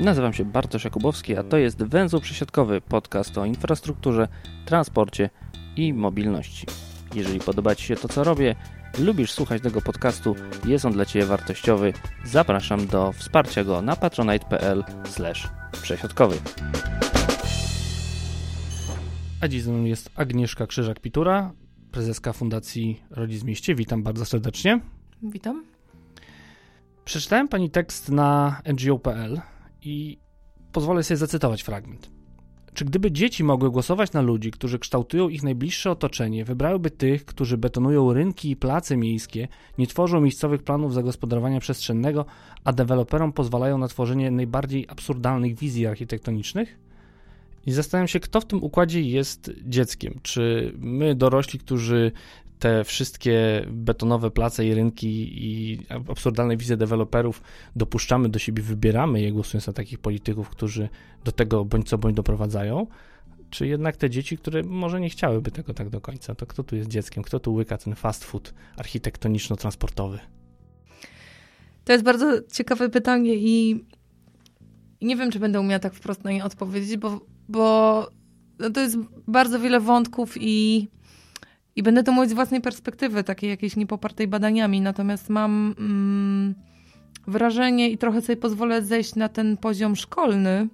[0.00, 4.28] Nazywam się Bartosz Jakubowski, a to jest Węzeł Przesiadkowy, podcast o infrastrukturze,
[4.66, 5.30] transporcie
[5.76, 6.66] i mobilności.
[7.14, 8.54] Jeżeli podoba Ci się to, co robię,
[8.98, 10.34] lubisz słuchać tego podcastu,
[10.66, 11.92] jest on dla Ciebie wartościowy,
[12.24, 14.84] zapraszam do wsparcia go na patronite.pl
[15.82, 16.36] przesiadkowy.
[19.40, 21.50] A dziś ze mną jest Agnieszka Krzyżak-Pitura,
[21.92, 23.74] prezeska Fundacji Rodzic Mieście.
[23.74, 24.80] Witam bardzo serdecznie.
[25.22, 25.64] Witam.
[27.04, 29.40] Przeczytałem Pani tekst na ngo.pl
[29.82, 30.18] i
[30.72, 32.10] pozwolę sobie zacytować fragment.
[32.74, 37.58] Czy gdyby dzieci mogły głosować na ludzi, którzy kształtują ich najbliższe otoczenie, wybrałyby tych, którzy
[37.58, 42.26] betonują rynki i place miejskie, nie tworzą miejscowych planów zagospodarowania przestrzennego,
[42.64, 46.78] a deweloperom pozwalają na tworzenie najbardziej absurdalnych wizji architektonicznych?
[47.66, 50.20] I zastanawiam się, kto w tym układzie jest dzieckiem.
[50.22, 52.12] Czy my, dorośli, którzy
[52.58, 57.42] te wszystkie betonowe place i rynki i absurdalne wizje deweloperów
[57.76, 60.88] dopuszczamy do siebie, wybieramy je głosując na takich polityków, którzy
[61.24, 62.86] do tego bądź co bądź doprowadzają,
[63.50, 66.76] czy jednak te dzieci, które może nie chciałyby tego tak do końca, to kto tu
[66.76, 70.18] jest dzieckiem, kto tu łyka ten fast food architektoniczno-transportowy?
[71.84, 73.84] To jest bardzo ciekawe pytanie i
[75.02, 78.06] nie wiem, czy będę umiała tak wprost na nie odpowiedzieć, bo, bo
[78.58, 80.88] no to jest bardzo wiele wątków i
[81.78, 86.54] i będę to mówić z własnej perspektywy, takiej jakiejś niepopartej badaniami, natomiast mam mm,
[87.26, 90.68] wrażenie i trochę sobie pozwolę zejść na ten poziom szkolny,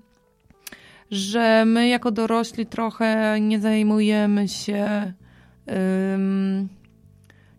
[1.10, 5.12] że my jako dorośli trochę nie zajmujemy się,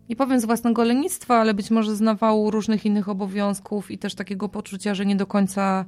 [0.08, 4.14] nie powiem z własnego lenistwa, ale być może z nawału różnych innych obowiązków i też
[4.14, 5.84] takiego poczucia, że nie do końca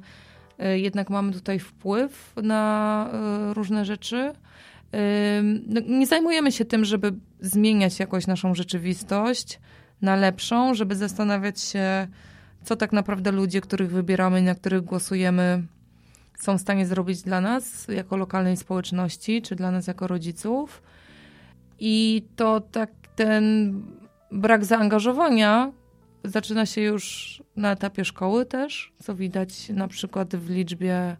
[0.59, 3.09] y, jednak mamy tutaj wpływ na
[3.49, 4.33] y, różne rzeczy
[5.67, 9.59] no, nie zajmujemy się tym, żeby zmieniać jakoś naszą rzeczywistość
[10.01, 12.07] na lepszą, żeby zastanawiać się,
[12.63, 15.63] co tak naprawdę ludzie, których wybieramy, na których głosujemy,
[16.39, 20.81] są w stanie zrobić dla nas jako lokalnej społeczności, czy dla nas jako rodziców.
[21.79, 23.73] I to tak ten
[24.31, 25.71] brak zaangażowania
[26.23, 31.17] zaczyna się już na etapie szkoły też, co widać na przykład w liczbie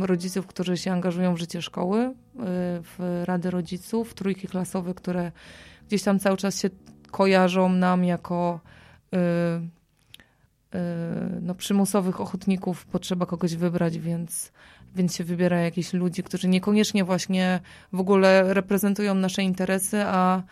[0.00, 2.12] rodziców, którzy się angażują w życie szkoły, y,
[2.82, 5.32] w rady rodziców, trójki klasowe, które
[5.88, 6.70] gdzieś tam cały czas się
[7.10, 8.60] kojarzą nam jako
[9.14, 10.80] y, y,
[11.40, 14.52] no, przymusowych ochotników, potrzeba kogoś wybrać, więc,
[14.96, 17.60] więc się wybiera jakichś ludzi, którzy niekoniecznie właśnie
[17.92, 20.42] w ogóle reprezentują nasze interesy, a,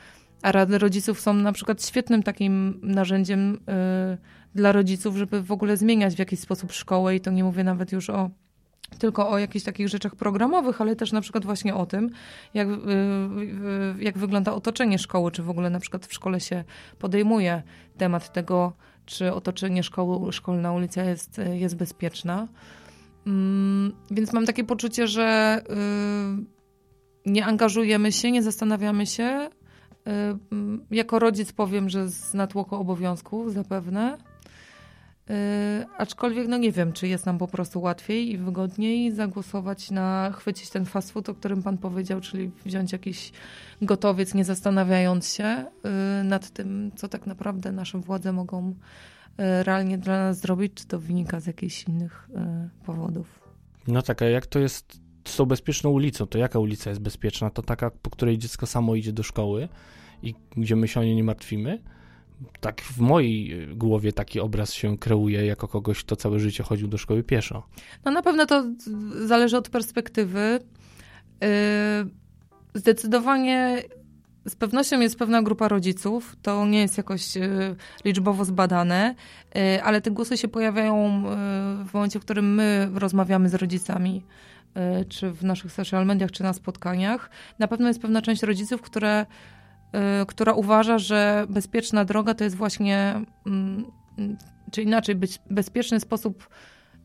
[0.42, 3.58] a rady rodziców są na przykład świetnym takim narzędziem
[4.54, 7.92] dla rodziców, żeby w ogóle zmieniać w jakiś sposób szkołę i to nie mówię nawet
[7.92, 8.30] już o
[8.98, 12.10] tylko o jakichś takich rzeczach programowych, ale też na przykład właśnie o tym,
[12.54, 12.72] jak, y,
[14.00, 16.64] y, jak wygląda otoczenie szkoły, czy w ogóle na przykład w szkole się
[16.98, 17.62] podejmuje
[17.96, 18.72] temat tego,
[19.06, 22.48] czy otoczenie szkoły, szkolna ulica jest, jest bezpieczna.
[23.26, 25.60] Mm, więc mam takie poczucie, że
[27.26, 29.48] y, nie angażujemy się, nie zastanawiamy się.
[30.90, 34.18] Jako rodzic powiem, że z natłoku obowiązków zapewne
[35.98, 40.70] aczkolwiek, no nie wiem, czy jest nam po prostu łatwiej i wygodniej zagłosować na, chwycić
[40.70, 43.32] ten fast food, o którym pan powiedział, czyli wziąć jakiś
[43.82, 48.74] gotowiec, nie zastanawiając się yy, nad tym, co tak naprawdę nasze władze mogą
[49.38, 52.28] yy, realnie dla nas zrobić, czy to wynika z jakichś innych
[52.86, 53.42] powodów.
[53.88, 57.50] No tak, a jak to jest z tą bezpieczną ulicą, to jaka ulica jest bezpieczna?
[57.50, 59.68] To taka, po której dziecko samo idzie do szkoły
[60.22, 61.82] i gdzie my się o nie nie martwimy?
[62.60, 66.98] Tak w mojej głowie taki obraz się kreuje jako kogoś, kto całe życie chodził do
[66.98, 67.66] szkoły pieszo.
[68.04, 68.64] No na pewno to
[69.26, 70.60] zależy od perspektywy.
[71.40, 71.48] Yy,
[72.74, 73.82] zdecydowanie
[74.46, 79.14] z pewnością jest pewna grupa rodziców, to nie jest jakoś yy, liczbowo zbadane,
[79.82, 81.24] ale te głosy się pojawiają
[81.86, 84.22] w momencie, w którym my rozmawiamy z rodzicami,
[85.08, 87.30] czy w naszych social mediach, czy na spotkaniach.
[87.58, 89.61] Na pewno jest pewna część rodziców, które Y,
[90.26, 93.84] która uważa, że bezpieczna droga to jest właśnie, mm,
[94.70, 96.48] czy inaczej, być bezpieczny sposób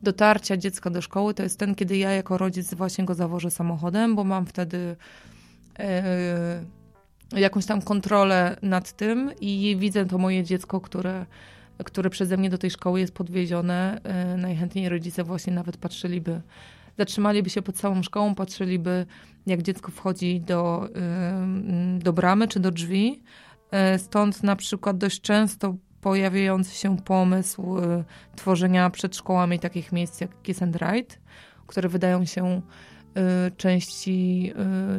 [0.02, 4.16] dotarcia dziecka do szkoły to jest ten, kiedy ja jako rodzic właśnie go zawożę samochodem,
[4.16, 4.96] bo mam wtedy
[7.32, 11.26] yy, jakąś tam kontrolę nad tym i widzę to moje dziecko, które,
[11.84, 14.00] które przeze mnie do tej szkoły jest podwiezione.
[14.32, 16.40] Yy, najchętniej rodzice właśnie nawet patrzyliby
[16.98, 19.06] zatrzymaliby się pod całą szkołą, patrzyliby,
[19.46, 20.88] jak dziecko wchodzi do,
[21.98, 23.22] do bramy czy do drzwi.
[23.70, 28.04] E, stąd na przykład dość często pojawiający się pomysł e,
[28.36, 31.14] tworzenia przed szkołami takich miejsc jak Kiss and Ride,
[31.66, 32.62] które wydają się
[33.14, 34.52] e, części,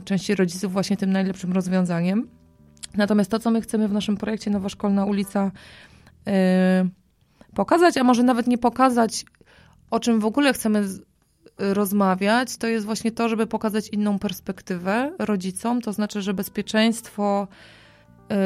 [0.06, 2.30] części rodziców właśnie tym najlepszym rozwiązaniem.
[2.96, 5.52] Natomiast to, co my chcemy w naszym projekcie Nowa Szkolna Ulica
[7.56, 9.26] pokazać, a może nawet nie pokazać,
[9.92, 10.88] o czym w ogóle chcemy
[11.60, 17.48] rozmawiać, to jest właśnie to, żeby pokazać inną perspektywę rodzicom, to znaczy, że bezpieczeństwo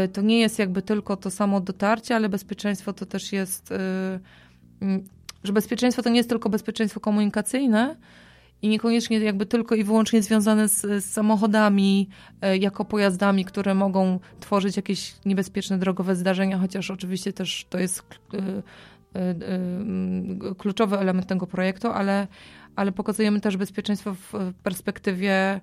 [0.05, 3.75] y, to nie jest jakby tylko to samo dotarcie, ale bezpieczeństwo to też jest, y,
[4.81, 5.03] mm,
[5.43, 7.95] że bezpieczeństwo to nie jest tylko bezpieczeństwo komunikacyjne
[8.61, 12.09] i niekoniecznie jakby tylko i wyłącznie związane z, z samochodami
[12.45, 18.03] y, jako pojazdami, które mogą tworzyć jakieś niebezpieczne drogowe zdarzenia, chociaż oczywiście też to jest
[20.57, 22.27] kluczowy element tego projektu, ale
[22.75, 25.61] ale pokazujemy też bezpieczeństwo w perspektywie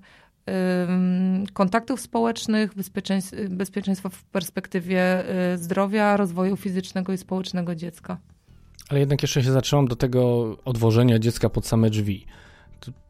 [1.53, 2.71] kontaktów społecznych,
[3.51, 5.25] bezpieczeństwo w perspektywie
[5.55, 8.19] y, zdrowia, rozwoju fizycznego i społecznego dziecka.
[8.89, 12.27] Ale jednak jeszcze się zatrzymam do tego odwożenia dziecka pod same drzwi.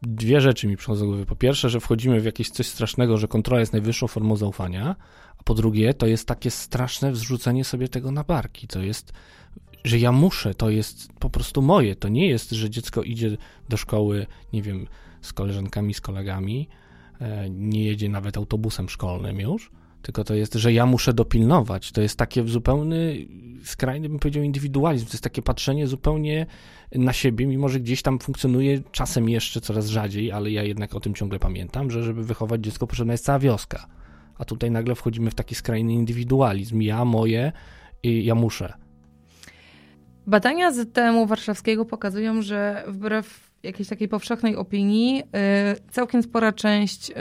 [0.01, 1.25] Dwie rzeczy mi przychodzą do głowy.
[1.25, 4.95] Po pierwsze, że wchodzimy w jakieś coś strasznego, że kontrola jest najwyższą formą zaufania,
[5.37, 8.67] a po drugie, to jest takie straszne wrzucenie sobie tego na barki.
[8.67, 9.13] To jest
[9.83, 11.95] że ja muszę, to jest po prostu moje.
[11.95, 13.37] To nie jest, że dziecko idzie
[13.69, 14.87] do szkoły, nie wiem,
[15.21, 16.67] z koleżankami, z kolegami,
[17.21, 19.71] e, nie jedzie nawet autobusem szkolnym już,
[20.01, 21.91] tylko to jest, że ja muszę dopilnować.
[21.91, 23.27] To jest takie zupełny,
[23.63, 25.05] skrajny bym powiedział, indywidualizm.
[25.05, 26.45] To jest takie patrzenie zupełnie
[26.95, 30.99] na siebie, mimo że gdzieś tam funkcjonuje czasem jeszcze coraz rzadziej, ale ja jednak o
[30.99, 33.87] tym ciągle pamiętam, że żeby wychować dziecko potrzebna jest cała wioska.
[34.37, 36.81] A tutaj nagle wchodzimy w taki skrajny indywidualizm.
[36.81, 37.51] Ja, moje,
[38.03, 38.73] ja muszę.
[40.31, 47.09] Badania z temu warszawskiego pokazują, że wbrew jakiejś takiej powszechnej opinii, y, całkiem spora część
[47.09, 47.13] y,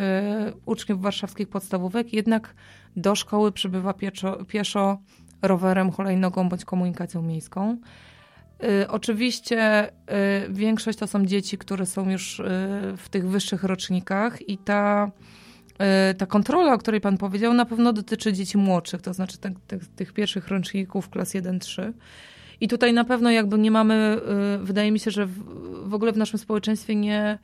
[0.66, 2.54] uczniów warszawskich podstawówek jednak
[2.96, 4.98] do szkoły przybywa pieszo, pieszo
[5.42, 7.76] rowerem, hulajnogą bądź komunikacją miejską.
[8.64, 9.90] Y, oczywiście
[10.50, 12.42] większość to są dzieci, które są już
[12.96, 15.10] w tych wyższych rocznikach i ta,
[16.18, 20.12] ta kontrola, o której pan powiedział, na pewno dotyczy dzieci młodszych, to znaczy tych, tych,
[20.12, 21.92] pierwszych roczników klas 1-3.
[22.60, 24.20] I tutaj na pewno jakby nie mamy,
[24.54, 25.26] y, wydaje mi się, że
[25.84, 27.38] w ogóle w naszym społeczeństwie nie,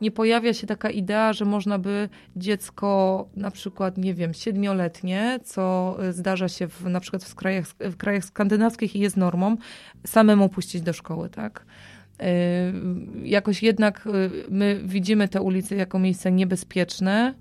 [0.00, 5.96] nie pojawia się taka idea, że można by dziecko na przykład, nie wiem, siedmioletnie, co
[6.10, 9.56] zdarza się w, na przykład w krajach, w krajach skandynawskich i jest normą,
[10.06, 11.64] samemu puścić do szkoły, tak?
[12.22, 12.24] Y,
[13.24, 17.34] jakoś jednak y, my widzimy te ulice jako miejsce niebezpieczne,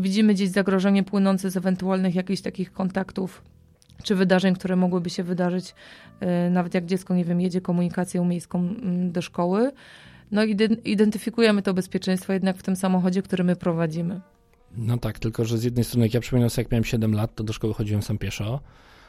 [0.00, 3.42] widzimy gdzieś zagrożenie płynące z ewentualnych jakichś takich kontaktów
[4.02, 5.74] czy wydarzeń, które mogłyby się wydarzyć,
[6.20, 9.72] e, nawet jak dziecko, nie wiem, jedzie komunikacją miejską mm, do szkoły.
[10.30, 14.20] No i identyfikujemy to bezpieczeństwo jednak w tym samochodzie, który my prowadzimy.
[14.76, 17.34] No tak, tylko że z jednej strony, jak ja przypominam sobie, jak miałem 7 lat,
[17.34, 18.60] to do szkoły chodziłem sam pieszo,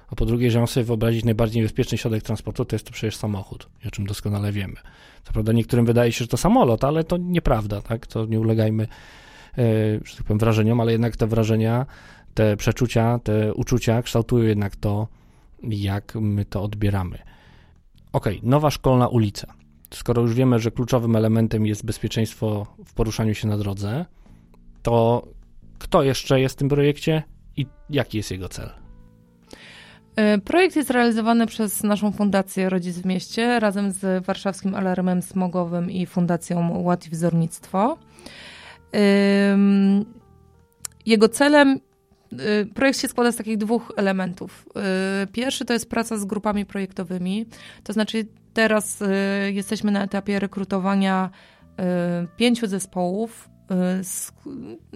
[0.07, 3.15] a po drugie, że mam sobie wyobrazić najbardziej niebezpieczny środek transportu, to jest to przecież
[3.15, 4.75] samochód, o czym doskonale wiemy.
[5.23, 8.07] Co prawda niektórym wydaje się, że to samolot, ale to nieprawda, tak?
[8.07, 9.63] To nie ulegajmy, e,
[10.05, 11.85] że tak powiem, wrażeniom, ale jednak te wrażenia
[12.33, 15.07] te przeczucia, te uczucia kształtują jednak to,
[15.63, 17.19] jak my to odbieramy.
[18.13, 19.53] Ok, nowa szkolna ulica.
[19.93, 24.05] Skoro już wiemy, że kluczowym elementem jest bezpieczeństwo w poruszaniu się na drodze,
[24.81, 25.27] to
[25.79, 27.23] kto jeszcze jest w tym projekcie
[27.57, 28.69] i jaki jest jego cel?
[30.15, 35.91] E, projekt jest realizowany przez naszą Fundację Rodzic w Mieście razem z Warszawskim Alarmem Smogowym
[35.91, 37.97] i Fundacją Ład i Wzornictwo.
[41.05, 41.79] Jego celem
[42.73, 44.65] projekt się składa z takich dwóch elementów.
[45.23, 47.45] Y, pierwszy to jest praca z grupami projektowymi,
[47.83, 49.07] to znaczy teraz y,
[49.51, 51.29] jesteśmy na etapie rekrutowania
[52.37, 53.49] pięciu zespołów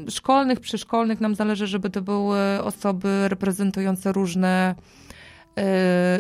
[0.10, 1.22] szkolnych, przyszkolnych.
[1.22, 4.76] Nam zależy, żeby to były osoby reprezentujące różne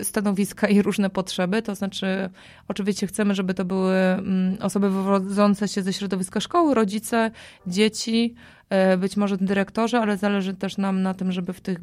[0.03, 1.61] stanowiska i różne potrzeby.
[1.61, 2.29] To znaczy,
[2.67, 7.31] oczywiście chcemy, żeby to były mm, osoby wywodzące się ze środowiska szkoły, rodzice,
[7.67, 8.35] dzieci,
[8.97, 11.81] być może dyrektorzy, ale zależy też nam na tym, żeby w tych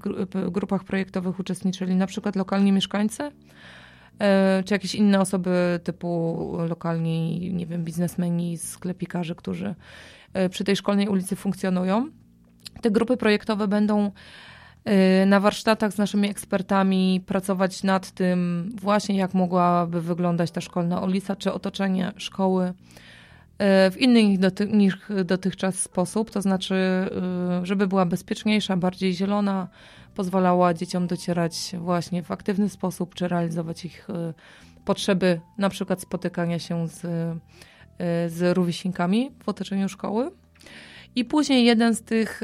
[0.51, 3.31] grupach projektowych uczestniczyli na przykład lokalni mieszkańcy,
[4.19, 6.39] e, czy jakieś inne osoby typu
[6.69, 9.75] lokalni, nie wiem, biznesmeni, sklepikarze, którzy
[10.33, 12.09] e, przy tej szkolnej ulicy funkcjonują.
[12.81, 14.11] Te grupy projektowe będą
[15.27, 21.37] na warsztatach z naszymi ekspertami pracować nad tym właśnie, jak mogłaby wyglądać ta szkolna ulica,
[21.37, 22.75] czy otoczenie szkoły E,
[23.59, 27.11] w inny niż dotychczas sposób, to znaczy, e,
[27.63, 29.69] żeby była bezpieczniejsza, bardziej zielona,
[30.15, 34.35] pozwalała dzieciom docierać właśnie w aktywny sposób, czy realizować ich e,
[34.85, 37.01] potrzeby, na przykład spotykania się z,
[38.33, 40.31] z rówieśnikami w otoczeniu szkoły.
[41.17, 42.41] I później jeden z tych,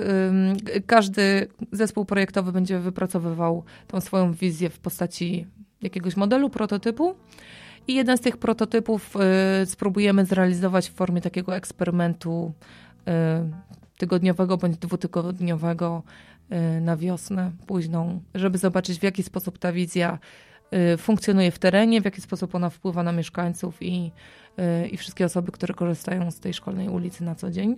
[0.87, 5.47] każdy zespół projektowy będzie wypracowywał tą swoją wizję w postaci
[5.83, 7.15] jakiegoś modelu, prototypu
[7.91, 9.17] i jeden z tych prototypów
[9.63, 12.53] y, spróbujemy zrealizować w formie takiego eksperymentu
[12.99, 13.13] y,
[13.99, 16.03] tygodniowego bądź dwutygodniowego
[16.81, 20.19] na wiosnę późną, żeby zobaczyć w jaki sposób ta wizja
[20.99, 24.13] funkcjonuje w terenie, w jaki sposób ona wpływa na mieszkańców i,
[24.91, 27.77] i wszystkie osoby, które korzystają z tej szkolnej ulicy na co dzień.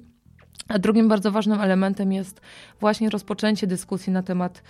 [0.69, 2.41] A drugim bardzo ważnym elementem jest
[2.81, 4.63] właśnie rozpoczęcie dyskusji na temat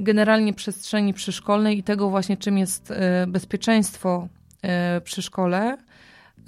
[0.00, 4.28] generalnie przestrzeni przyszkolnej i tego właśnie, czym jest e, bezpieczeństwo
[5.04, 5.78] przy szkole.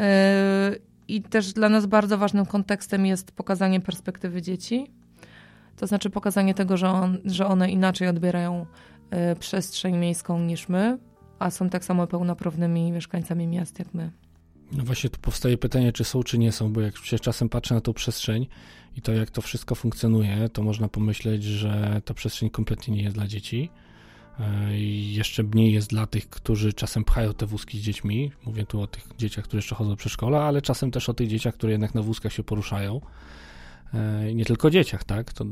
[0.00, 0.76] E,
[1.08, 4.90] I też dla nas bardzo ważnym kontekstem jest pokazanie perspektywy dzieci.
[5.76, 8.66] To znaczy pokazanie tego, że, on, że one inaczej odbierają
[9.40, 10.99] przestrzeń miejską niż my,
[11.38, 14.11] a są tak samo pełnoprawnymi mieszkańcami miast jak my.
[14.73, 17.75] No właśnie tu powstaje pytanie, czy są, czy nie są, bo jak się czasem patrzę
[17.75, 18.46] na tą przestrzeń
[18.96, 23.16] i to, jak to wszystko funkcjonuje, to można pomyśleć, że ta przestrzeń kompletnie nie jest
[23.16, 23.70] dla dzieci.
[24.40, 24.78] E,
[25.12, 28.32] jeszcze mniej jest dla tych, którzy czasem pchają te wózki z dziećmi.
[28.46, 31.28] Mówię tu o tych dzieciach, które jeszcze chodzą do przedszkola, ale czasem też o tych
[31.28, 33.00] dzieciach, które jednak na wózkach się poruszają.
[33.94, 35.32] E, nie tylko dzieciach, tak?
[35.32, 35.44] To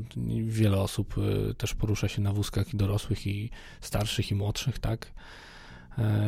[0.46, 3.50] wiele osób e, też porusza się na wózkach i dorosłych, i
[3.80, 5.12] starszych, i młodszych, tak?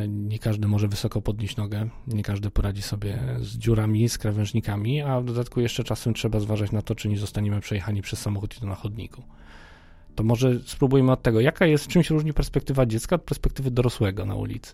[0.07, 5.21] Nie każdy może wysoko podnieść nogę, nie każdy poradzi sobie z dziurami, z krawężnikami, a
[5.21, 8.59] w dodatku jeszcze czasem trzeba zważać na to, czy nie zostaniemy przejechani przez samochód i
[8.59, 9.23] to na chodniku.
[10.17, 14.25] To może spróbujmy od tego, jaka jest, czym się różni perspektywa dziecka od perspektywy dorosłego
[14.25, 14.73] na ulicy.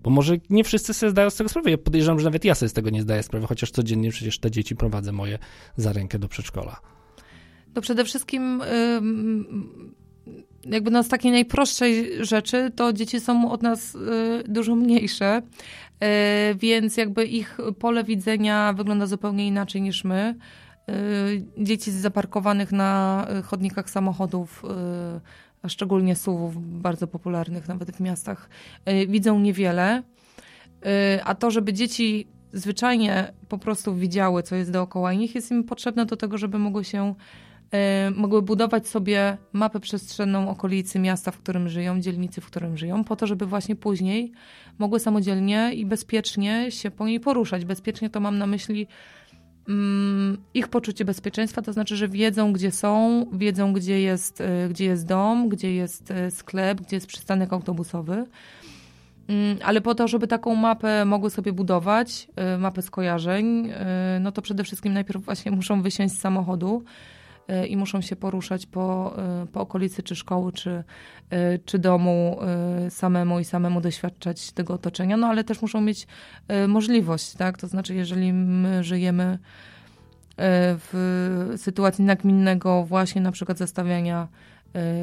[0.00, 1.70] Bo może nie wszyscy sobie zdają z tego sprawę.
[1.70, 4.50] Ja podejrzewam, że nawet ja sobie z tego nie zdaję sprawy, chociaż codziennie przecież te
[4.50, 5.38] dzieci prowadzę moje
[5.76, 6.80] za rękę do przedszkola.
[7.74, 8.62] To przede wszystkim
[10.66, 13.98] jakby no z takiej najprostszej rzeczy, to dzieci są od nas y,
[14.48, 20.34] dużo mniejsze, y, więc jakby ich pole widzenia wygląda zupełnie inaczej niż my.
[20.90, 24.62] Y, dzieci z zaparkowanych na chodnikach samochodów,
[25.62, 28.48] a szczególnie suwów bardzo popularnych nawet w miastach,
[29.08, 30.02] widzą niewiele.
[31.24, 36.06] A to, żeby dzieci zwyczajnie po prostu widziały, co jest dookoła nich, jest im potrzebne
[36.06, 37.14] do tego, żeby mogły się
[37.74, 43.04] Y, mogły budować sobie mapę przestrzenną okolicy miasta, w którym żyją, dzielnicy, w którym żyją,
[43.04, 44.32] po to, żeby właśnie później
[44.78, 47.64] mogły samodzielnie i bezpiecznie się po niej poruszać.
[47.64, 48.86] Bezpiecznie to mam na myśli
[50.54, 55.06] ich poczucie bezpieczeństwa, to znaczy, że wiedzą, gdzie są, wiedzą, gdzie jest, y, gdzie jest
[55.06, 58.24] dom, gdzie jest y, sklep, gdzie jest przystanek autobusowy.
[59.28, 62.28] Mm, ale po to, żeby taką mapę mogły sobie budować,
[62.58, 63.72] mapę skojarzeń,
[64.20, 67.23] no to przede wszystkim najpierw właśnie muszą wysiąść z samochodu, E,
[67.68, 70.84] i muszą się poruszać po, e, po okolicy czy szkoły, czy,
[71.30, 72.38] e, czy domu
[72.88, 76.06] samemu i samemu doświadczać tego otoczenia, no ale też muszą mieć
[76.68, 77.58] możliwość, tak?
[77.58, 79.38] To znaczy, jeżeli my żyjemy
[80.78, 84.28] w sytuacji nagminnego właśnie na przykład zastawiania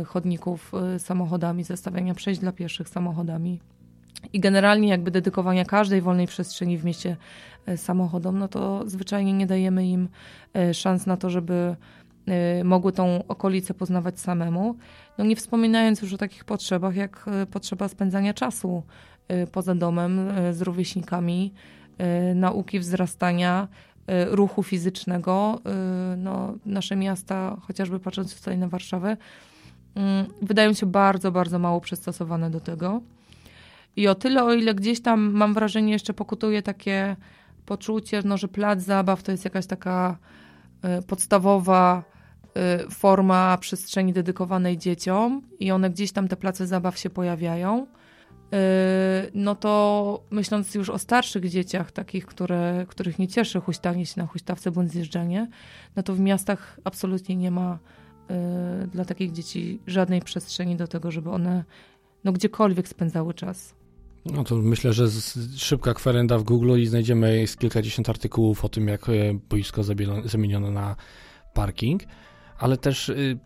[0.05, 3.59] chodników samochodami, zastawiania przejść dla pieszych samochodami
[4.33, 7.17] i generalnie jakby dedykowania każdej wolnej przestrzeni w mieście
[7.75, 10.09] samochodom, no to zwyczajnie nie dajemy im
[10.73, 12.00] szans na to, żeby Y,
[12.63, 14.75] mogły tą okolicę poznawać samemu.
[15.17, 18.83] No nie wspominając już o takich potrzebach, jak y, potrzeba spędzania czasu
[19.31, 21.53] y, poza domem z rówieśnikami,
[22.35, 23.67] nauki wzrastania,
[24.27, 25.59] ruchu fizycznego.
[26.17, 29.17] No, nasze miasta, chociażby patrząc tutaj na Warszawę,
[29.95, 33.01] mm, wydają się bardzo, bardzo mało przystosowane do tego.
[33.95, 37.15] I o tyle, o ile gdzieś tam mam wrażenie, jeszcze pokutuje takie
[37.65, 40.17] poczucie, no, że plac zabaw to jest jakaś taka
[41.07, 42.03] podstawowa
[42.57, 47.87] Y, forma przestrzeni dedykowanej dzieciom i one gdzieś tam te place zabaw się pojawiają, y,
[49.33, 54.27] no to myśląc już o starszych dzieciach, takich, które, których nie cieszy huśtanie się na
[54.27, 55.47] huśtawce bądź zjeżdżanie,
[55.95, 57.79] no to w miastach absolutnie nie ma
[58.83, 61.63] y, dla takich dzieci żadnej przestrzeni do tego, żeby one
[62.23, 63.80] no, gdziekolwiek spędzały czas.
[64.25, 65.07] No to myślę, że
[65.57, 69.05] szybka kwerenda w Google i znajdziemy kilkadziesiąt artykułów o tym, jak
[69.49, 69.83] boisko
[70.25, 70.95] zamieniono na
[71.53, 72.03] parking
[72.61, 73.39] ale też y,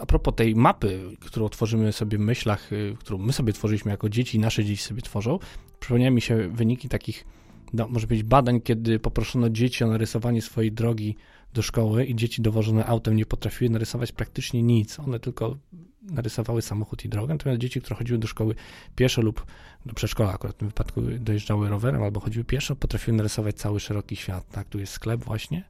[0.00, 4.08] a propos tej mapy, którą tworzymy sobie w myślach, y, którą my sobie tworzyliśmy jako
[4.08, 5.38] dzieci nasze dzieci sobie tworzą,
[5.80, 7.24] przypomniały mi się wyniki takich,
[7.72, 11.16] no, może być badań, kiedy poproszono dzieci o narysowanie swojej drogi
[11.54, 14.98] do szkoły i dzieci dowożone autem nie potrafiły narysować praktycznie nic.
[14.98, 15.56] One tylko
[16.02, 18.54] narysowały samochód i drogę, natomiast dzieci, które chodziły do szkoły
[18.96, 19.46] pieszo lub
[19.86, 24.16] do przedszkola, akurat w tym wypadku dojeżdżały rowerem albo chodziły pieszo, potrafiły narysować cały szeroki
[24.16, 24.50] świat.
[24.50, 25.64] Tak, tu jest sklep właśnie,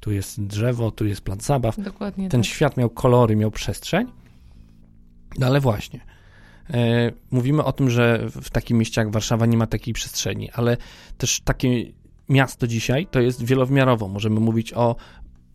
[0.00, 1.82] tu jest drzewo, tu jest plac zabaw.
[1.82, 2.50] Dokładnie Ten tak.
[2.50, 4.06] świat miał kolory, miał przestrzeń,
[5.38, 6.00] no ale właśnie.
[6.70, 10.76] E, mówimy o tym, że w takim mieście jak Warszawa nie ma takiej przestrzeni, ale
[11.18, 11.68] też takie
[12.28, 14.08] miasto dzisiaj to jest wielowymiarowo.
[14.08, 14.96] Możemy mówić o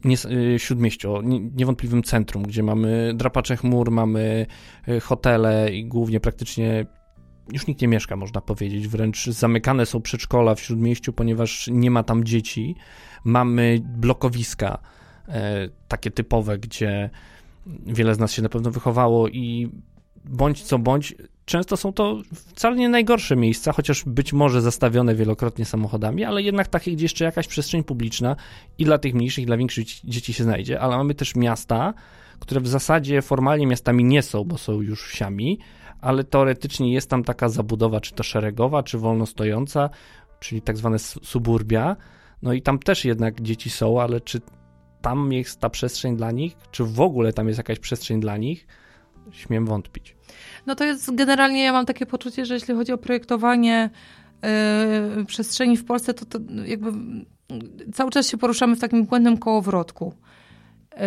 [0.06, 0.16] nie,
[0.56, 1.22] y, śródmieściu, o
[1.56, 4.46] niewątpliwym centrum, gdzie mamy drapacze chmur, mamy
[4.88, 6.86] y, hotele i głównie praktycznie
[7.54, 8.88] już nikt nie mieszka, można powiedzieć.
[8.88, 12.76] Wręcz zamykane są przedszkola w śródmieściu, ponieważ nie ma tam dzieci.
[13.24, 14.78] Mamy blokowiska
[15.28, 17.10] e, takie typowe, gdzie
[17.86, 19.72] wiele z nas się na pewno wychowało i
[20.26, 21.16] bądź co bądź,
[21.52, 26.68] często są to wcale nie najgorsze miejsca, chociaż być może zastawione wielokrotnie samochodami, ale jednak
[26.68, 28.36] takie, gdzie jeszcze jakaś przestrzeń publiczna
[28.78, 31.94] i dla tych mniejszych, i dla większych dzieci się znajdzie, ale mamy też miasta,
[32.40, 35.60] które w zasadzie formalnie miastami nie są, bo są już wsiami,
[36.02, 39.90] ale teoretycznie jest tam taka zabudowa, czy to szeregowa, czy wolno stojąca,
[40.40, 41.96] czyli tak zwane suburbia,
[42.42, 44.42] no i tam też jednak dzieci są, ale czy
[45.02, 48.68] tam jest ta przestrzeń dla nich, czy w ogóle tam jest jakaś przestrzeń dla nich,
[49.32, 50.16] śmiem wątpić.
[50.66, 53.90] No to jest generalnie, ja mam takie poczucie, że jeśli chodzi o projektowanie
[55.18, 56.92] yy, przestrzeni w Polsce, to, to jakby
[57.94, 60.14] cały czas się poruszamy w takim błędnym kołowrotku.
[60.92, 61.02] Yy,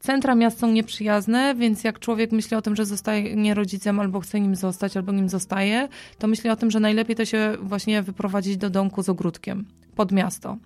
[0.00, 4.40] centra miast są nieprzyjazne, więc jak człowiek myśli o tym, że zostaje rodzicem albo chce
[4.40, 8.56] nim zostać, albo nim zostaje, to myśli o tym, że najlepiej to się właśnie wyprowadzić
[8.56, 10.56] do domku z ogródkiem pod miasto.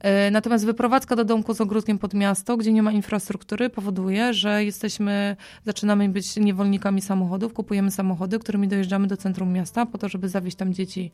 [0.00, 4.64] E, natomiast wyprowadzka do domku z ogródkiem pod miasto, gdzie nie ma infrastruktury, powoduje, że
[4.64, 10.28] jesteśmy, zaczynamy być niewolnikami samochodów, kupujemy samochody, którymi dojeżdżamy do centrum miasta po to, żeby
[10.28, 11.10] zawieźć tam dzieci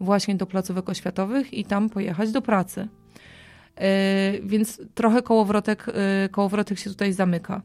[0.00, 2.88] właśnie do placówek oświatowych i tam pojechać do pracy.
[3.76, 7.62] E, więc trochę kołowrotek, e, kołowrotek się tutaj zamyka.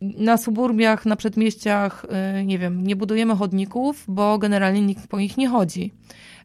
[0.00, 2.06] Na suburbiach, na przedmieściach,
[2.44, 5.92] nie wiem, nie budujemy chodników, bo generalnie nikt po nich nie chodzi.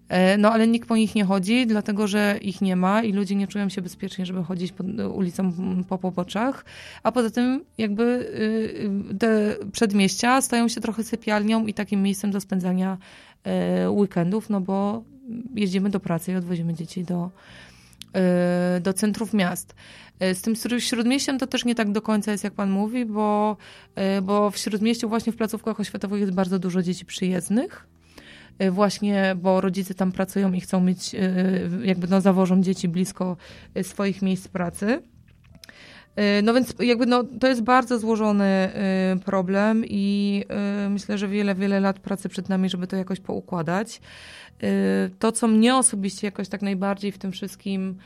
[0.10, 3.36] E, no ale nikt po nich nie chodzi, dlatego że ich nie ma i ludzie
[3.36, 5.54] nie czują się bezpiecznie, żeby chodzić po ulicą
[5.90, 6.66] po poboczach.
[7.04, 12.32] A poza tym jakby y, y, te przedmieścia stają się trochę sypialnią i takim miejscem
[12.32, 12.98] do spędzania
[13.44, 15.04] e, weekendów, no bo
[15.56, 17.30] jeździmy do pracy i odwozimy dzieci do,
[18.14, 19.76] e, do centrów miast.
[20.34, 23.58] Z tym śródmieściem to też nie tak do końca jest, jak pan mówi, bo,
[24.24, 27.88] bo w śródmieściu właśnie w placówkach oświatowych jest bardzo dużo dzieci przyjezdnych,
[28.72, 31.20] właśnie, bo rodzice tam pracują i chcą mieć, y,
[31.84, 33.38] jakby no zawożą dzieci blisko
[33.78, 35.02] y, swoich miejsc pracy.
[36.44, 38.70] No więc jakby no, to jest bardzo złożony
[39.26, 40.44] problem i
[40.90, 44.02] myślę, że wiele, wiele lat pracy przed nami, żeby to jakoś poukładać.
[45.20, 47.98] To, co mnie osobiście jakoś tak najbardziej w tym wszystkim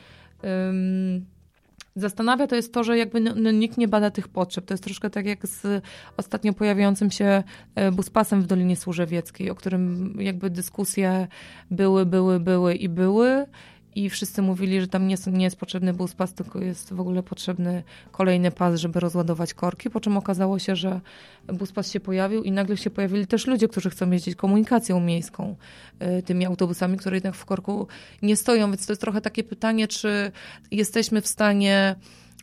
[2.00, 4.66] zastanawia, to jest to, że jakby no, nikt nie bada tych potrzeb.
[4.66, 5.84] To jest troszkę tak jak z
[6.18, 7.44] ostatnio pojawiającym się
[7.76, 11.28] e, buspasem w Dolinie Służewieckiej, o którym jakby dyskusje
[11.72, 13.46] były, były, były i były
[13.98, 17.24] i wszyscy mówili, że tam nie, nie jest potrzebny bus pas, tylko jest w ogóle
[17.24, 21.02] potrzebny kolejny pas, żeby rozładować korki, po czym okazało się, że
[21.48, 25.56] bus pas się pojawił i nagle się pojawili też ludzie, którzy chcą jeździć komunikacją miejską,
[26.20, 27.88] y, tymi autobusami, które jednak w korku
[28.22, 30.32] nie stoją, więc to jest trochę takie pytanie, czy
[30.72, 31.96] jesteśmy w stanie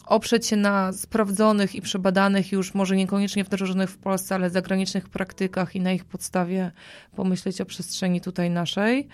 [0.06, 5.76] oprzeć się na sprawdzonych i przebadanych już, może niekoniecznie wdrożonych w Polsce, ale zagranicznych praktykach
[5.76, 6.70] i na ich podstawie
[7.16, 9.08] pomyśleć o przestrzeni tutaj naszej.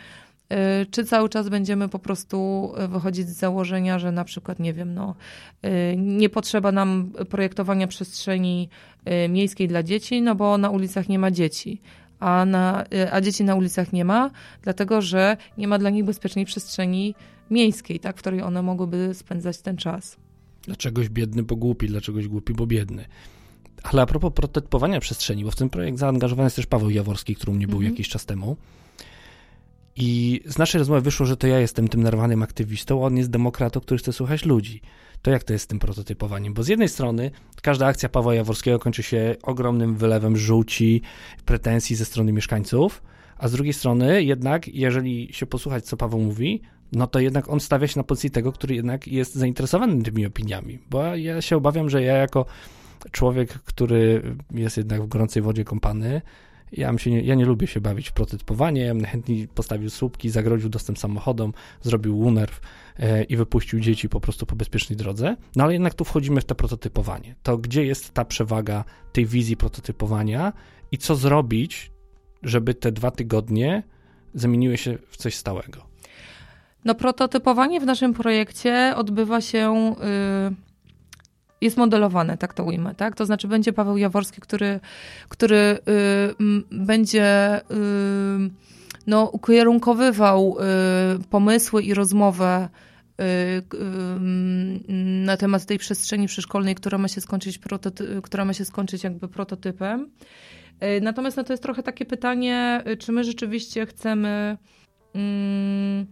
[0.52, 4.74] Y, czy cały czas będziemy po prostu y, wychodzić z założenia, że na przykład, nie
[4.74, 5.14] wiem, no,
[5.64, 8.68] y, nie potrzeba nam projektowania przestrzeni
[9.28, 11.80] miejskiej dla dzieci, no bo na ulicach nie ma dzieci.
[12.18, 14.30] A, na, a dzieci na ulicach nie ma,
[14.62, 17.14] dlatego że nie ma dla nich bezpiecznej przestrzeni
[17.50, 20.16] miejskiej, tak, w której one mogłyby spędzać ten czas.
[20.62, 23.04] Dlaczegoś biedny, bo głupi, dlaczegoś głupi, bo biedny.
[23.82, 27.52] Ale a propos prototypowania przestrzeni, bo w ten projekt zaangażowany jest też Paweł Jaworski, który
[27.52, 27.92] u mnie był mm -hmm.
[27.92, 28.56] jakiś czas temu.
[29.96, 33.30] I z naszej rozmowy wyszło, że to ja jestem tym nerwanym aktywistą, a on jest
[33.30, 34.80] demokratą, który chce słuchać ludzi.
[35.22, 36.54] To jak to jest z tym prototypowaniem?
[36.54, 37.30] Bo z jednej strony
[37.62, 41.02] każda akcja Pawła Jaworskiego kończy się ogromnym wylewem żółci,
[41.44, 43.02] pretensji ze strony mieszkańców,
[43.38, 47.60] a z drugiej strony jednak, jeżeli się posłuchać, co Paweł mówi, no to jednak on
[47.60, 50.78] stawia się na pozycji tego, który jednak jest zainteresowany tymi opiniami.
[50.90, 52.46] Bo ja się obawiam, że ja jako
[53.10, 56.22] człowiek, który jest jednak w gorącej wodzie kąpany,
[56.72, 60.68] ja, się nie, ja nie lubię się bawić w prototypowanie, ja chętnie postawił słupki, zagrodził
[60.68, 61.52] dostęp samochodom,
[61.82, 62.60] zrobił UNERW
[62.98, 65.36] e, i wypuścił dzieci po prostu po bezpiecznej drodze.
[65.56, 67.34] No ale jednak tu wchodzimy w to prototypowanie.
[67.42, 70.52] To gdzie jest ta przewaga tej wizji prototypowania
[70.92, 71.92] i co zrobić,
[72.42, 73.82] żeby te dwa tygodnie
[74.34, 75.86] zamieniły się w coś stałego?
[76.84, 79.94] No prototypowanie w naszym projekcie odbywa się...
[80.48, 80.69] Yy
[81.60, 83.16] jest modelowane, tak to ujmę, tak?
[83.16, 84.80] To znaczy będzie Paweł Jaworski, który,
[85.28, 85.78] który y,
[86.70, 88.50] będzie y,
[89.06, 90.56] no, ukierunkowywał
[91.20, 92.68] y, pomysły i rozmowę
[93.20, 93.62] y, y,
[95.26, 97.60] na temat tej przestrzeni przyszkolnej, która ma się skończyć,
[98.22, 100.10] która ma się skończyć jakby prototypem.
[100.82, 104.56] Y, natomiast no, to jest trochę takie pytanie, czy my rzeczywiście chcemy
[105.14, 106.06] mm,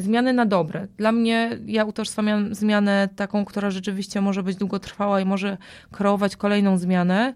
[0.00, 0.88] zmiany na dobre.
[0.96, 5.56] Dla mnie ja utożsamiam zmianę taką, która rzeczywiście może być długotrwała i może
[5.92, 7.34] kreować kolejną zmianę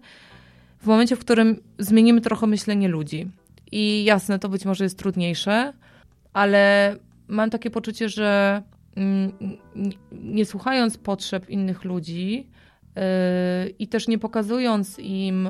[0.79, 3.27] w momencie, w którym zmienimy trochę myślenie ludzi.
[3.71, 5.73] I jasne, to być może jest trudniejsze,
[6.33, 6.95] ale
[7.27, 8.61] mam takie poczucie, że
[8.95, 9.31] mm,
[10.11, 12.47] nie słuchając potrzeb innych ludzi
[13.79, 15.49] i też nie pokazując im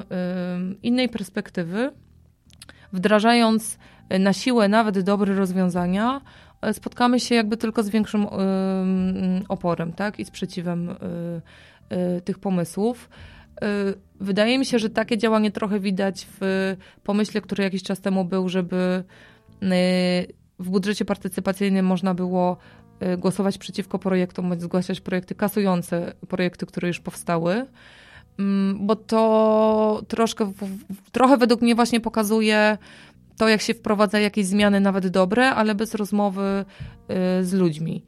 [0.84, 1.92] innej perspektywy,
[2.94, 3.78] wdrażając
[4.20, 6.22] na siłę nawet dobre rozwiązania,
[6.74, 8.28] spotkamy się jakby tylko z większym
[9.50, 10.20] oporem tak?
[10.20, 10.96] i sprzeciwem
[12.26, 13.10] tych pomysłów.
[14.20, 18.50] Wydaje mi się, że takie działanie trochę widać w pomyśle, który jakiś czas temu był,
[18.50, 19.04] żeby
[20.60, 22.58] w budżecie partycypacyjnym można było
[23.04, 27.66] y, głosować przeciwko projektom, bądź zgłaszać projekty kasujące projekty, które już powstały.
[28.40, 30.52] Mm, bo to troszkę,
[31.12, 32.78] trochę według mnie właśnie pokazuje
[33.40, 36.66] to, jak się wprowadza jakieś zmiany, nawet dobre, ale bez rozmowy
[37.42, 38.06] y, z ludźmi.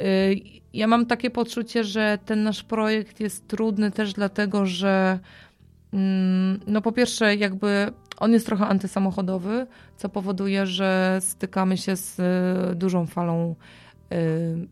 [0.00, 0.40] Y,
[0.72, 5.18] ja mam takie poczucie, że ten nasz projekt jest trudny też dlatego, że
[5.92, 12.18] mm, no po pierwsze jakby on jest trochę antysamochodowy, co powoduje, że stykamy się z
[12.18, 13.54] y, dużą falą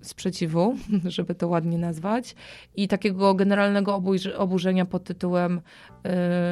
[0.01, 0.77] sprzeciwu,
[1.17, 2.35] żeby to ładnie nazwać,
[2.77, 4.03] i takiego generalnego
[4.39, 5.61] oburzenia pod tytułem,
[6.07, 6.11] y,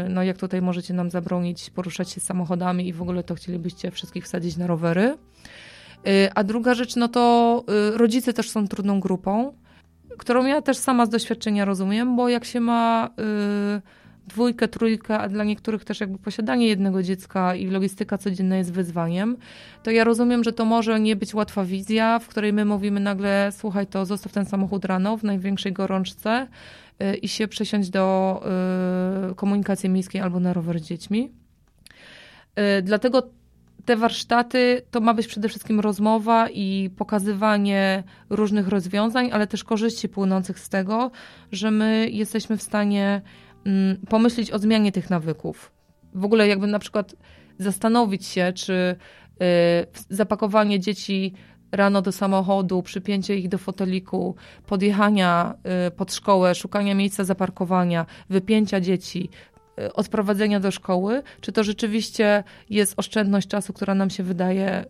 [0.08, 4.24] no jak tutaj możecie nam zabronić poruszać się samochodami i w ogóle to chcielibyście wszystkich
[4.24, 5.18] wsadzić na rowery.
[6.34, 9.52] A druga rzecz, no to rodzice też są trudną grupą,
[10.18, 13.10] którą ja też sama z doświadczenia rozumiem, bo jak się ma
[14.28, 19.36] dwójkę, trójkę, a dla niektórych też jakby posiadanie jednego dziecka i logistyka codzienna jest wyzwaniem,
[19.82, 23.50] to ja rozumiem, że to może nie być łatwa wizja, w której my mówimy nagle,
[23.52, 26.46] słuchaj, to zostaw ten samochód rano w największej gorączce
[26.98, 28.40] yy, i się przesiąść do
[29.28, 31.32] yy, komunikacji miejskiej albo na rower z dziećmi.
[32.56, 33.38] Yy, dlatego
[33.84, 40.08] te warsztaty to ma być przede wszystkim rozmowa i pokazywanie różnych rozwiązań, ale też korzyści
[40.08, 41.10] płynących z tego,
[41.52, 43.22] że my jesteśmy w stanie
[44.08, 45.72] pomyśleć o zmianie tych nawyków.
[46.14, 47.14] W ogóle jakby na przykład
[47.58, 49.46] zastanowić się, czy y,
[50.08, 51.32] zapakowanie dzieci
[51.72, 54.34] rano do samochodu, przypięcie ich do foteliku,
[54.66, 55.54] podjechania
[55.88, 59.30] y, pod szkołę, szukania miejsca zaparkowania, wypięcia dzieci,
[59.80, 64.84] y, odprowadzenia do szkoły, czy to rzeczywiście jest oszczędność czasu, która nam się wydaje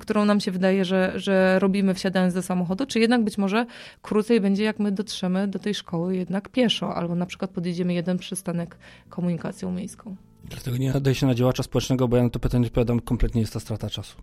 [0.00, 3.66] którą nam się wydaje, że, że robimy wsiadając do samochodu, czy jednak być może
[4.02, 8.18] krócej będzie, jak my dotrzemy do tej szkoły jednak pieszo, albo na przykład podjedziemy jeden
[8.18, 8.76] przystanek
[9.08, 10.16] komunikacją miejską.
[10.44, 13.52] Dlatego nie nadaje się na działacza społecznego, bo ja na to pytanie odpowiadam, kompletnie jest
[13.52, 14.16] to strata czasu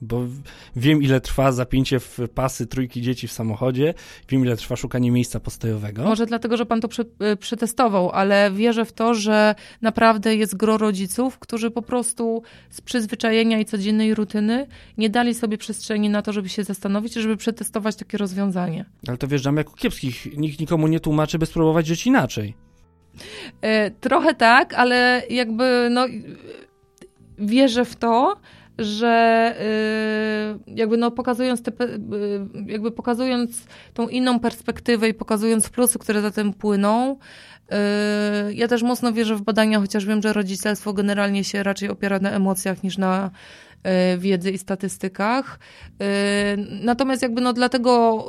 [0.00, 0.26] bo
[0.76, 3.94] wiem, ile trwa zapięcie w pasy trójki dzieci w samochodzie,
[4.28, 6.04] wiem, ile trwa szukanie miejsca postojowego.
[6.04, 6.88] Może dlatego, że pan to
[7.32, 12.80] y, przetestował, ale wierzę w to, że naprawdę jest gro rodziców, którzy po prostu z
[12.80, 14.66] przyzwyczajenia i codziennej rutyny
[14.98, 18.84] nie dali sobie przestrzeni na to, żeby się zastanowić, żeby przetestować takie rozwiązanie.
[19.08, 20.36] Ale to wjeżdżamy jako kiepskich.
[20.36, 22.54] Nikt nikomu nie tłumaczy, by spróbować żyć inaczej.
[23.60, 26.06] E, trochę tak, ale jakby no
[27.38, 28.36] wierzę w to,
[28.80, 29.54] że
[30.66, 31.98] y, jakby no pokazując te, y,
[32.66, 37.16] jakby pokazując tą inną perspektywę i pokazując plusy, które za tym płyną,
[38.54, 42.30] ja też mocno wierzę w badania, chociaż wiem, że rodzicielstwo generalnie się raczej opiera na
[42.30, 43.30] emocjach niż na
[43.82, 45.58] E, wiedzy i statystykach.
[46.00, 48.26] E, natomiast jakby no dlatego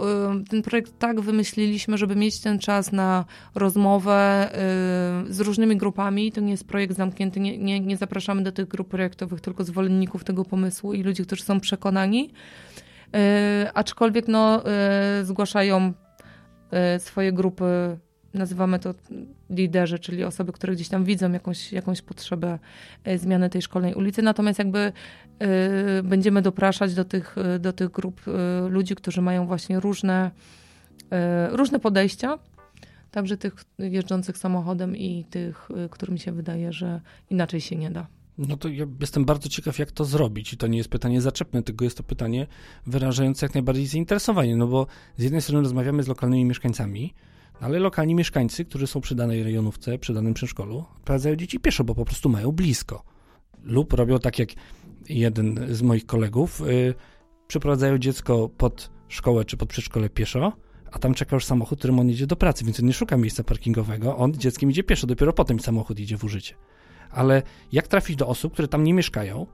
[0.49, 3.25] ten projekt tak wymyśliliśmy, żeby mieć ten czas na
[3.55, 4.49] rozmowę
[5.29, 6.31] z różnymi grupami.
[6.31, 10.23] To nie jest projekt zamknięty, nie, nie, nie zapraszamy do tych grup projektowych, tylko zwolenników
[10.23, 12.33] tego pomysłu i ludzi, którzy są przekonani.
[13.73, 14.63] Aczkolwiek no,
[15.23, 15.93] zgłaszają
[16.99, 17.97] swoje grupy
[18.33, 18.93] nazywamy to
[19.49, 22.59] liderzy, czyli osoby, które gdzieś tam widzą jakąś, jakąś potrzebę
[23.03, 24.21] e, zmiany tej szkolnej ulicy.
[24.21, 28.31] Natomiast jakby y, będziemy dopraszać do tych, do tych grup y,
[28.69, 30.31] ludzi, którzy mają właśnie różne,
[31.51, 32.39] y, różne podejścia.
[33.11, 38.07] Także tych jeżdżących samochodem i tych, którym się wydaje, że inaczej się nie da.
[38.37, 40.53] No to ja jestem bardzo ciekaw, jak to zrobić.
[40.53, 42.47] I to nie jest pytanie zaczepne, tylko jest to pytanie
[42.87, 44.55] wyrażające jak najbardziej zainteresowanie.
[44.55, 47.13] No bo z jednej strony rozmawiamy z lokalnymi mieszkańcami,
[47.61, 51.95] ale lokalni mieszkańcy, którzy są przy danej rejonówce, przy danym przedszkolu, prowadzają dzieci pieszo, bo
[51.95, 53.03] po prostu mają blisko.
[53.63, 54.49] Lub robią tak jak
[55.09, 56.93] jeden z moich kolegów, yy,
[57.47, 60.53] przyprowadzają dziecko pod szkołę czy pod przedszkole pieszo,
[60.91, 63.43] a tam czeka już samochód, którym on idzie do pracy, więc on nie szuka miejsca
[63.43, 66.55] parkingowego, on dzieckiem idzie pieszo, dopiero potem samochód idzie w użycie.
[67.11, 69.47] Ale jak trafić do osób, które tam nie mieszkają?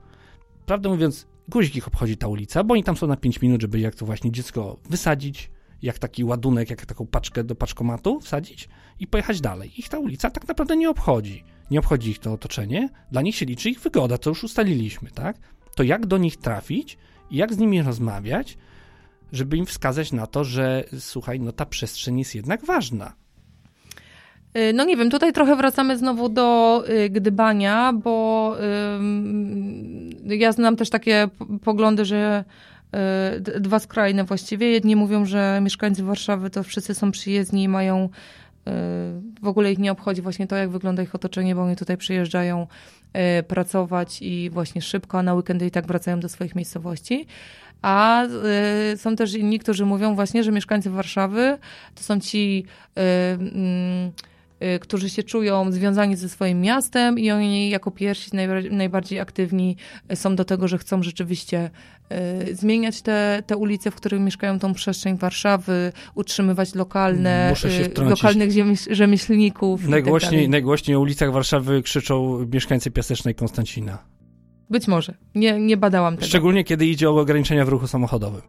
[0.66, 3.80] Prawdę mówiąc, guzik ich obchodzi ta ulica, bo oni tam są na 5 minut, żeby
[3.80, 5.50] jak to właśnie dziecko wysadzić,
[5.82, 8.68] jak taki ładunek, jak taką paczkę do paczkomatu wsadzić
[9.00, 9.72] i pojechać dalej.
[9.76, 11.44] Ich ta ulica tak naprawdę nie obchodzi.
[11.70, 15.36] Nie obchodzi ich to otoczenie, dla nich się liczy ich wygoda, co już ustaliliśmy, tak?
[15.74, 16.98] To jak do nich trafić
[17.30, 18.58] i jak z nimi rozmawiać,
[19.32, 23.12] żeby im wskazać na to, że słuchaj, no ta przestrzeń jest jednak ważna.
[24.56, 28.56] Y, no nie wiem, tutaj trochę wracamy znowu do y, gdybania, bo
[30.24, 31.28] ja znam też takie
[31.64, 32.44] poglądy, że
[33.60, 34.70] dwa skrajne właściwie.
[34.70, 38.08] Jedni mówią, że mieszkańcy Warszawy to wszyscy są przyjezdni i mają
[39.42, 42.66] w ogóle ich nie obchodzi właśnie to, jak wygląda ich otoczenie, bo oni tutaj przyjeżdżają
[43.48, 47.26] pracować i właśnie szybko, a na weekendy i tak wracają do swoich miejscowości.
[47.82, 48.24] A
[48.92, 51.58] y, są też inni, którzy mówią właśnie, że mieszkańcy Warszawy
[51.94, 52.64] to są ci,
[52.98, 53.02] y,
[54.62, 58.30] y, y którzy się czują związani ze swoim miastem i oni jako pierwsi,
[58.70, 59.76] najbardziej, aktywni
[60.14, 61.97] są do tego, że chcą rzeczywiście y,
[62.52, 67.54] zmieniać te, te ulice, w których mieszkają tą przestrzeń Warszawy, utrzymywać lokalne,
[67.98, 68.50] y, lokalnych
[68.90, 69.80] rzemieślników.
[69.80, 73.98] Tak najgłośniej, tak najgłośniej o ulicach Warszawy krzyczą mieszkańcy Piasecznej Konstancina.
[74.70, 75.14] Być może.
[75.34, 76.26] Nie, nie badałam tego.
[76.26, 78.42] Szczególnie kiedy idzie o ograniczenia w ruchu samochodowym.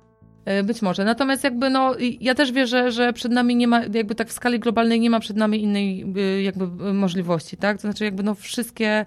[0.45, 1.05] E, być może.
[1.05, 4.59] Natomiast jakby no, ja też wierzę, że przed nami nie ma, jakby tak w skali
[4.59, 7.77] globalnej nie ma przed nami innej y, jakby y, możliwości, tak?
[7.77, 9.05] To znaczy jakby no wszystkie,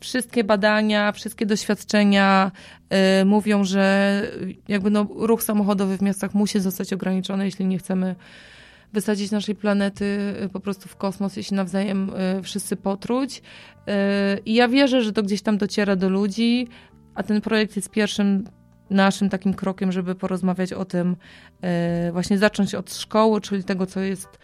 [0.00, 2.52] wszystkie badania, wszystkie doświadczenia
[3.20, 4.22] y, mówią, że
[4.68, 8.14] jakby no ruch samochodowy w miastach musi zostać ograniczony, jeśli nie chcemy
[8.92, 13.38] wysadzić naszej planety y, po prostu w kosmos i się nawzajem y, wszyscy potruć.
[13.38, 13.92] Y,
[14.44, 16.68] I ja wierzę, że to gdzieś tam dociera do ludzi,
[17.14, 18.44] a ten projekt jest pierwszym
[18.90, 21.16] naszym takim krokiem, żeby porozmawiać o tym,
[22.12, 24.38] właśnie zacząć od szkoły, czyli tego, co jest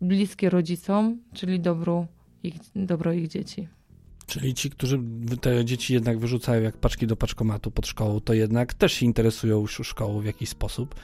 [0.00, 2.06] bliskie rodzicom, czyli dobro
[2.42, 3.68] ich, dobro ich dzieci.
[4.30, 5.00] Czyli ci, którzy
[5.40, 9.66] te dzieci jednak wyrzucają jak paczki do paczkomatu pod szkołą, to jednak też się interesują
[9.66, 10.94] szkołą w jakiś sposób.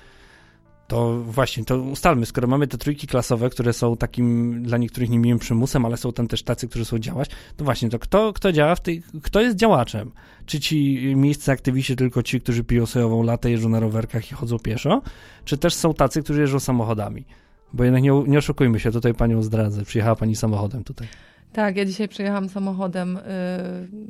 [0.89, 5.39] To właśnie, to ustalmy, skoro mamy te trójki klasowe, które są takim dla niektórych niemiłym
[5.39, 8.75] przymusem, ale są tam też tacy, którzy są działać, to właśnie, to kto, kto działa
[8.75, 10.12] w tej, kto jest działaczem?
[10.47, 14.59] Czy ci miejsce aktywiści tylko ci, którzy piją sojową latę, jeżdżą na rowerkach i chodzą
[14.59, 15.03] pieszo?
[15.45, 17.25] Czy też są tacy, którzy jeżdżą samochodami?
[17.73, 21.09] Bo jednak nie, nie oszukujmy się, tutaj panią zdradzę, przyjechała pani samochodem tutaj.
[21.53, 23.17] Tak, ja dzisiaj przejechałam samochodem.
[23.17, 23.21] Y,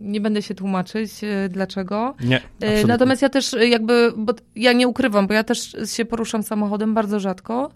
[0.01, 2.15] nie będę się tłumaczyć y, dlaczego.
[2.21, 2.37] Nie.
[2.37, 2.87] Y, absolutnie.
[2.87, 7.21] Natomiast ja też jakby, bo ja nie ukrywam, bo ja też się poruszam samochodem bardzo
[7.21, 7.71] rzadko,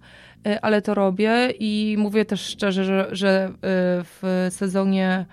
[0.62, 3.52] ale to robię i mówię też szczerze, że, że
[4.04, 5.26] w sezonie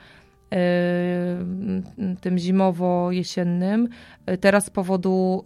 [2.21, 3.87] tym zimowo-jesiennym.
[4.39, 5.43] Teraz z powodu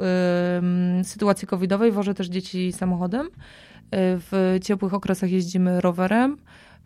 [1.03, 3.29] sytuacji covidowej wożę też dzieci samochodem.
[3.91, 6.37] W ciepłych okresach jeździmy rowerem.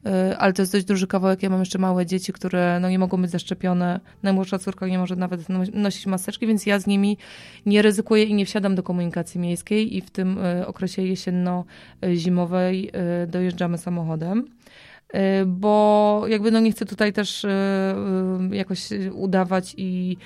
[0.06, 1.44] Y, ale to jest dość duży kawałek.
[1.44, 4.00] Ja mam jeszcze małe dzieci, które no, nie mogą być zaszczepione.
[4.24, 7.18] Najmłodsza córka nie może nawet no, nosić maseczki, więc ja z nimi
[7.66, 12.90] nie ryzykuję i nie wsiadam do komunikacji miejskiej i w tym y, okresie jesienno-zimowej
[13.24, 14.46] y, dojeżdżamy samochodem
[15.46, 17.46] bo jakby no nie chcę tutaj też
[18.52, 20.18] jakoś udawać i,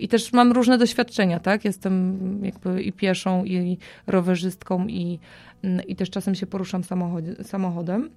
[0.00, 1.64] i też mam różne doświadczenia, tak?
[1.64, 5.18] Jestem jakby i pieszą, i rowerzystką i,
[5.88, 6.82] i też czasem się poruszam
[7.42, 8.10] samochodem.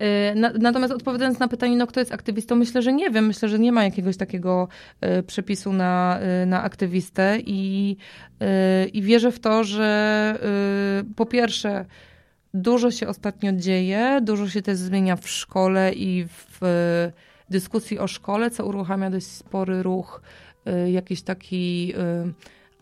[0.00, 3.26] Y, natomiast odpowiadając na pytanie, no kto jest aktywistą, myślę, że nie wiem.
[3.26, 4.68] Myślę, że nie ma jakiegoś takiego
[5.18, 7.96] y, przepisu na, y, na aktywistę i,
[8.92, 10.38] i wierzę w to, że
[11.16, 11.84] po pierwsze
[12.54, 16.60] dużo się ostatnio dzieje, dużo się też zmienia w szkole i w
[17.50, 20.22] dyskusji o szkole, co uruchamia dość spory ruch,
[20.86, 21.94] jakiś taki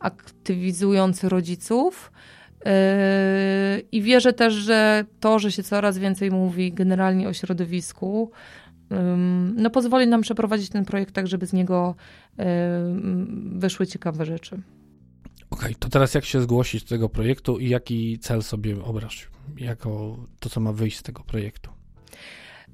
[0.01, 2.13] aktywizujący rodziców.
[2.65, 2.71] Yy,
[3.93, 8.31] I wierzę też, że to, że się coraz więcej mówi generalnie o środowisku,
[9.57, 11.95] no pozwoli nam przeprowadzić ten projekt tak, żeby z niego
[13.53, 14.63] wyszły ciekawe rzeczy.
[15.51, 19.29] Okej, okay, to teraz jak się zgłosić do tego projektu i jaki cel sobie obraż,
[19.57, 21.71] jako to, co ma wyjść z tego projektu?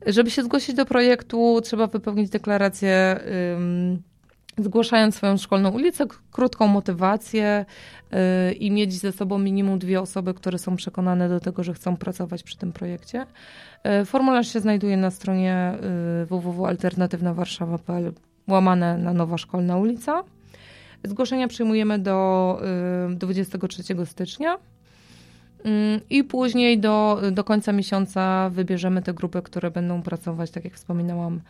[0.07, 3.21] Żeby się zgłosić do projektu, trzeba wypełnić deklarację
[4.59, 7.65] zgłaszając swoją szkolną ulicę, krótką motywację
[8.13, 8.19] yy,
[8.53, 12.43] i mieć ze sobą minimum dwie osoby, które są przekonane do tego, że chcą pracować
[12.43, 13.27] przy tym projekcie.
[13.85, 15.75] Yy, formularz się znajduje na stronie
[16.21, 18.13] yy, www.alternatywnawarszawa.pl
[18.49, 20.25] łamane na nowa szkolna ulica.
[21.05, 22.61] Zgłoszenia przyjmujemy do
[23.17, 24.59] 23 stycznia.
[26.11, 31.41] I później do, do końca miesiąca wybierzemy te grupy, które będą pracować, tak jak wspominałam,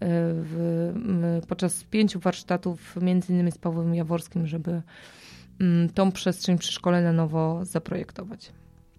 [0.00, 4.82] w, podczas pięciu warsztatów, między innymi z Pawłem Jaworskim, żeby
[5.94, 8.52] tą przestrzeń przy szkole na nowo zaprojektować.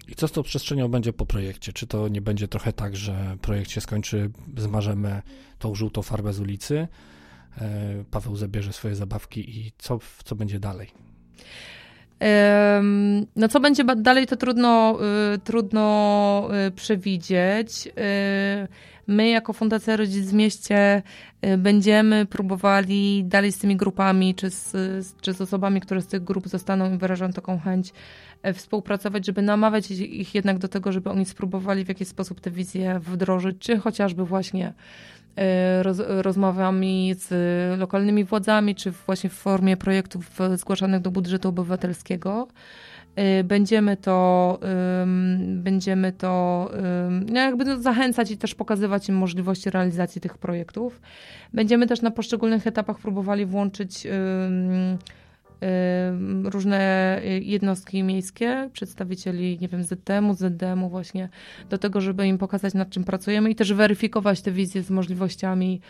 [0.08, 1.74] I co z tą przestrzenią będzie po projekcie?
[1.74, 5.22] Czy to nie będzie trochę tak, że projekt się skończy, zmarzemy
[5.60, 6.88] tą żółtą farbę z ulicy,
[7.58, 10.92] e, Paweł zabierze swoje zabawki i co, co będzie dalej?
[13.36, 15.00] No co będzie dalej, to trudno,
[15.36, 17.88] y, trudno y, przewidzieć.
[19.10, 21.04] Y, my jako Fundacja Rodzic w Mieście
[21.58, 24.76] będziemy próbowali dalej z tymi grupami, czy z,
[25.22, 27.94] czy z osobami, które z tych grup zostaną i wyrażą taką chęć,
[28.44, 32.52] e, współpracować, żeby namawiać ich jednak do tego, żeby oni spróbowali w jakiś sposób te
[32.52, 34.74] wizje wdrożyć, czy chociażby właśnie
[35.82, 37.30] roz, rozmowami z
[37.80, 42.48] lokalnymi władzami, czy właśnie w formie projektów zgłaszanych do budżetu obywatelskiego.
[43.44, 44.60] Będziemy to,
[45.48, 46.72] będziemy to
[47.32, 51.02] no jakby zachęcać i też pokazywać im możliwości realizacji tych projektów.
[51.54, 54.08] Będziemy też na poszczególnych etapach próbowali włączyć
[56.44, 61.30] różne jednostki miejskie, przedstawicieli, nie wiem, ZDM-u, ZDM-u właśnie,
[61.70, 65.82] do tego, żeby im pokazać, nad czym pracujemy i też weryfikować te wizje z możliwościami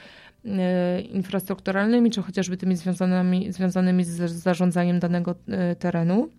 [0.46, 5.36] e, infrastrukturalnymi, czy chociażby tymi związanymi, związanymi z zarządzaniem danego
[5.80, 6.30] terenu.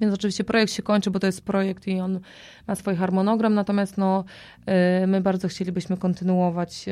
[0.00, 2.20] Więc oczywiście projekt się kończy, bo to jest projekt i on
[2.66, 4.24] ma swój harmonogram, natomiast no,
[4.66, 6.86] e, my bardzo chcielibyśmy kontynuować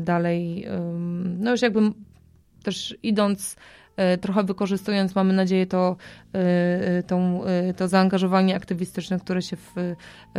[0.00, 0.66] dalej,
[1.38, 1.80] no już jakby
[2.62, 3.56] też idąc
[4.20, 5.96] trochę wykorzystując, mamy nadzieję, to,
[7.76, 9.74] to zaangażowanie aktywistyczne, które się w,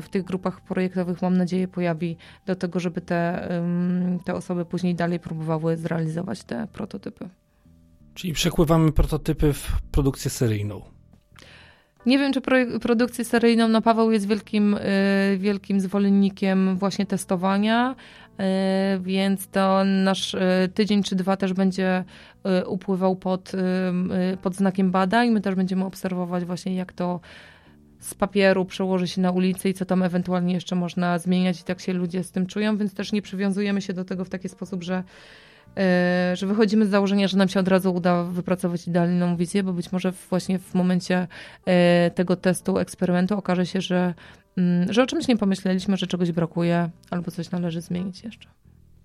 [0.02, 3.50] w tych grupach projektowych, mam nadzieję, pojawi do tego, żeby te,
[4.26, 7.30] te osoby później dalej próbowały zrealizować te prototypy.
[8.14, 10.97] Czyli przekływamy prototypy w produkcję seryjną.
[12.06, 12.42] Nie wiem, czy
[12.82, 14.76] produkcję seryjną, no Paweł jest wielkim,
[15.38, 17.96] wielkim zwolennikiem właśnie testowania,
[18.40, 22.04] E, więc to nasz e, tydzień czy dwa też będzie
[22.44, 23.52] e, upływał pod,
[24.42, 25.30] pod znakiem badań.
[25.30, 27.20] My też będziemy obserwować właśnie jak to
[28.00, 31.80] z papieru przełoży się na ulicy i co tam ewentualnie jeszcze można zmieniać i tak
[31.80, 34.84] się ludzie z tym czują, więc też nie przywiązujemy się do tego w taki sposób,
[34.84, 35.04] że
[36.34, 39.92] że wychodzimy z założenia, że nam się od razu uda wypracować idealną wizję, bo być
[39.92, 41.28] może właśnie w momencie
[42.16, 44.14] tego testu, eksperymentu okaże się, że
[44.58, 48.50] Mm, że o czymś nie pomyśleliśmy, że czegoś brakuje albo coś należy zmienić jeszcze.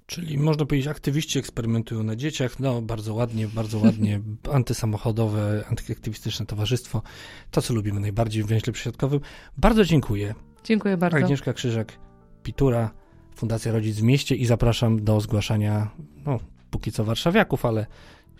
[0.06, 2.61] Czyli można powiedzieć, aktywiści eksperymentują na dzieciach.
[2.61, 4.20] No, bardzo ładnie, bardzo ładnie.
[4.52, 7.02] Antysamochodowe, antyaktywistyczne towarzystwo.
[7.50, 9.20] To, co lubimy najbardziej w węźle przysiadkowym.
[9.56, 10.35] Bardzo dziękuję.
[10.64, 11.16] Dziękuję bardzo.
[11.16, 11.98] Agnieszka Krzyżak,
[12.42, 12.90] Pitura,
[13.35, 15.90] Fundacja Rodzic w Mieście i zapraszam do zgłaszania,
[16.26, 16.40] no,
[16.72, 17.87] póki co warszawiaków, ale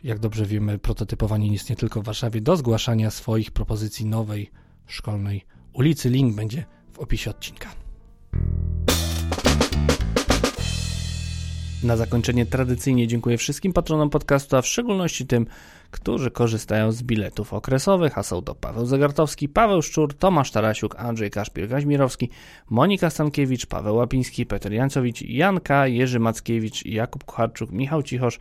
[0.04, 4.50] jak dobrze wiemy, prototypowanie jest nie tylko w Warszawie, do zgłaszania swoich propozycji nowej
[4.86, 6.10] szkolnej ulicy.
[6.10, 7.68] Link będzie w opisie odcinka.
[11.82, 15.46] Na zakończenie tradycyjnie dziękuję wszystkim patronom podcastu, a w szczególności tym,
[15.90, 21.30] którzy korzystają z biletów okresowych, a są to Paweł Zagartowski, Paweł Szczur, Tomasz Tarasiuk, Andrzej
[21.30, 22.28] Kaszpir-Gaźmirowski,
[22.70, 28.38] Monika Stankiewicz, Paweł Łapiński, Peter Jancowicz, Janka, Jerzy Mackiewicz, Jakub Kucharczuk, Michał Cichosz,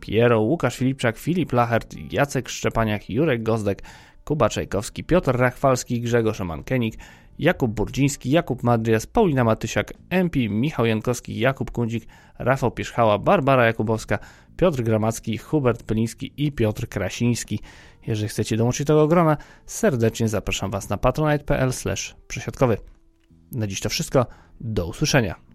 [0.00, 3.82] Piero, Łukasz Filipczak, Filip Lachert, Jacek Szczepaniak, Jurek Gozdek,
[4.24, 6.94] Kuba Czajkowski, Piotr Rachwalski, Grzegorz Mankenik,
[7.38, 12.06] Jakub Burdziński, Jakub Madrias, Paulina Matysiak, MP, Michał Jankowski, Jakub Kundzik,
[12.38, 14.18] Rafał Pierzchała, Barbara Jakubowska,
[14.56, 17.60] Piotr Gramacki, Hubert Peliński i Piotr Krasiński.
[18.06, 21.70] Jeżeli chcecie dołączyć do tego grona, serdecznie zapraszam Was na patronite.pl.
[23.52, 24.26] Na dziś to wszystko.
[24.60, 25.51] Do usłyszenia.